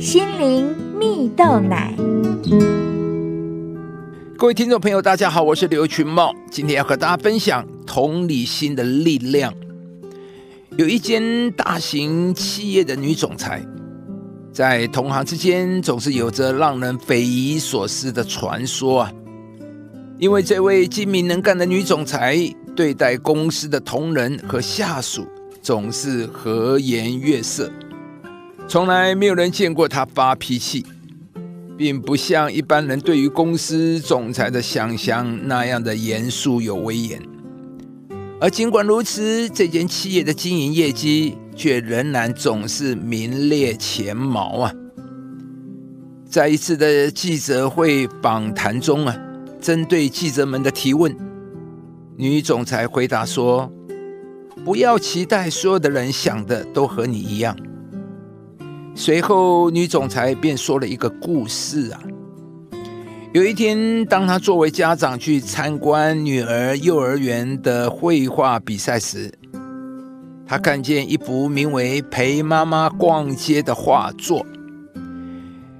[0.00, 1.94] 心灵蜜豆奶。
[4.38, 9.52] 各位听众朋友，大家好，我是刘群茂，今天要和大家分享同理心的力量。
[10.78, 13.62] 有一间大型企业的女总裁，
[14.50, 19.12] 在同行之间总是有着让人匪夷所思的传说啊。
[20.18, 22.38] 因为这位精明能干的女总裁，
[22.74, 25.26] 对待公司的同仁和下属
[25.60, 27.70] 总是和颜悦色，
[28.70, 30.86] 从来没有人见过他发脾气，
[31.76, 37.20] 并不像一般人对于公司总裁的想象那样的严肃有威严。
[38.40, 44.72] 而尽管如此，这间企业的经营业绩却仍然总是名列前茅啊！
[46.28, 49.16] 在一次的记者会访谈中啊。
[49.60, 51.12] 针对记者们的提问，
[52.16, 53.68] 女总裁回答说
[54.64, 57.56] ：“不要期待所有的人想的都和你一样。”
[58.94, 62.00] 随后，女总裁便说了一个故事啊。
[63.32, 69.32] 有一天，当她作为家长去参观女儿幼儿园的绘画比赛时，
[70.46, 74.44] 她看见一幅名为《陪妈妈逛街》的画作。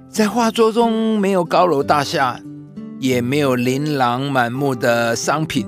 [0.09, 2.39] 在画作中，没有高楼大厦。
[2.99, 5.65] 也没有琳琅满目的商品，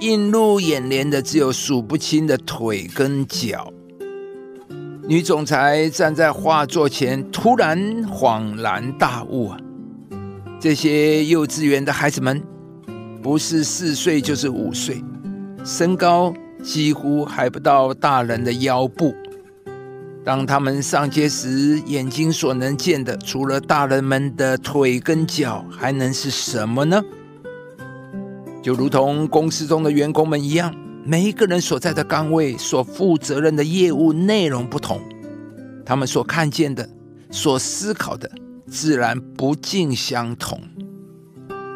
[0.00, 3.72] 映入眼帘的只有数不清的腿跟脚。
[5.08, 9.58] 女总裁站在画作前，突然恍然大悟啊！
[10.58, 12.42] 这些幼稚园的孩子们，
[13.22, 15.00] 不是四岁就是五岁，
[15.64, 19.14] 身高几乎还不到大人的腰部。
[20.24, 27.00] 当他们上街时，眼睛所能见的，除了大人们的腿跟脚，还能是什么呢？
[28.60, 30.74] 就如同公司中的员工们一样，
[31.08, 35.00] 每一个人所在的岗位、所负责任的业务内容不同，
[35.84, 36.88] 他们所看见的、
[37.30, 38.28] 所思考的，
[38.66, 40.60] 自然不尽相同。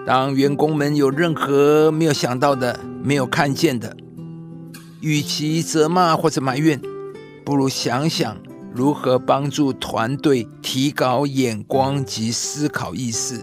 [0.05, 3.96] 当员工们有任何没有想到的、没有看见的，
[5.01, 6.80] 与其责骂或者埋怨。
[7.45, 8.36] 不如想想
[8.74, 13.40] 如何帮助团队提高眼光及思考意识，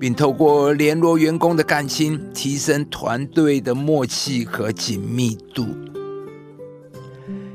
[0.00, 5.66] 并透过联络员工的感情，提升团队的默契和紧密度。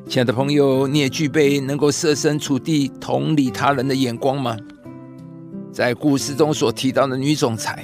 [0.07, 4.55] 亲爱的朋友，你也具备能够设身处地、同理他人的眼光吗？
[5.71, 7.83] 在故事中所提到的女总裁，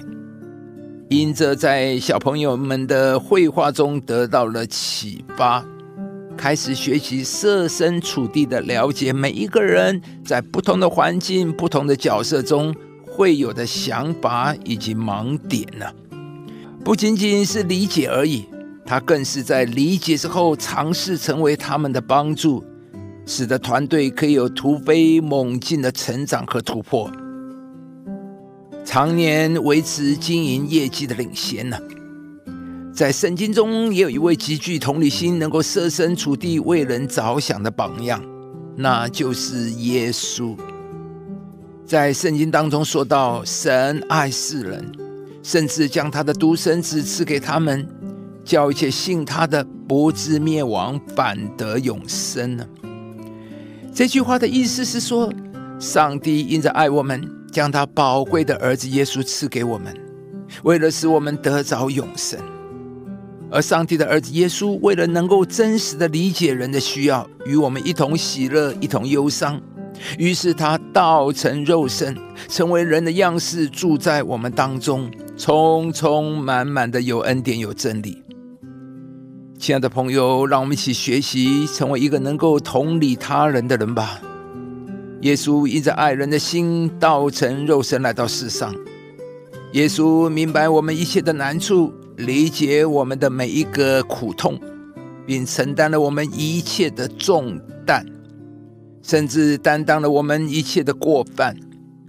[1.09, 5.66] 因着在小朋友们的绘画中得到了启发。
[6.38, 12.73] 开始学习设身处地的了解每一个人在不同的环境、不同的角色中
[13.13, 15.85] 会有的想法以及盲点呢？
[16.83, 18.45] 不仅仅是理解而已，
[18.85, 22.63] 他更是在理解之后尝试成为他们的帮助，
[23.25, 27.11] 使得团队可以有突飞猛进的成长和突破，
[28.85, 31.78] 常年维持经营业绩的领先呢？
[32.93, 38.23] 在圣经中，也有一位极具同理心、能够设身处地为人着想的榜样，
[38.75, 40.55] 那就是耶稣。
[41.91, 44.90] 在圣经当中说到，神爱世人，
[45.44, 47.85] 甚至将他的独生子赐给他们，
[48.46, 52.66] 叫一切信他的不至灭亡，反得永生呢。
[53.94, 55.29] 这句话的意思是说，
[55.81, 59.94] 上帝因着爱我们，将他宝贵的儿子耶稣赐给我们，
[60.63, 62.40] 为了使我们得着永生。
[63.52, 69.62] 而上帝的儿子耶稣，为了能够真实的理解人的需要，与我们一同喜乐，一同忧伤，
[70.17, 72.17] 于是他道成肉身，
[72.47, 78.22] 成为人的样式，住在我们当中，充充满满的有恩典，有真理。
[79.57, 84.19] 亲爱的朋友，让我们一起学习，成为一个能够同理他人的人吧。
[85.22, 88.75] 耶稣依着爱人的心，道成肉身来到世上。
[89.73, 91.94] 耶稣明白我们一切的难处。
[92.17, 94.59] 理解我们的每一个苦痛，
[95.25, 98.06] 并承担了我们一切的重担，
[99.01, 101.55] 甚至担当了我们一切的过犯，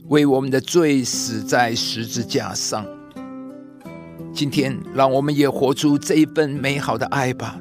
[0.08, 2.86] 为我们的罪死在十字架上。
[4.32, 7.60] 今天，让我们也活出这一份美好的爱吧。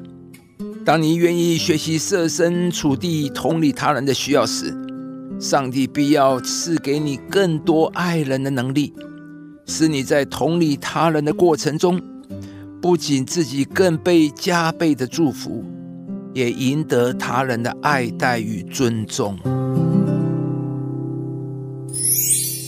[0.84, 4.76] 当你愿意学习设身处地同理他人的需要时，
[5.38, 8.92] 上帝必要赐给你更多爱人的能力，
[9.66, 12.00] 使你在同理他人的过程中。
[12.80, 15.64] 不仅自己更被加倍的祝福，
[16.32, 19.38] 也赢得他人的爱戴与尊重。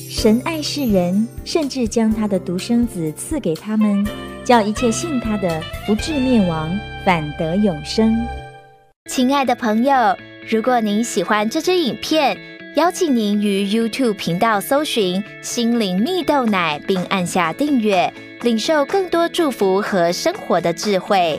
[0.08, 4.06] 神爱世人，甚至将他的独生子赐给他们，
[4.42, 6.70] 叫一切信他的不至灭亡，
[7.04, 8.14] 反得永生。
[9.10, 10.16] 亲爱的朋友，
[10.48, 12.38] 如果您喜欢这支影片，
[12.76, 21.38] 邀请您于 YouTube 频道搜寻“心灵蜜豆奶”，并按下订阅，领受更多祝福和生活的智慧。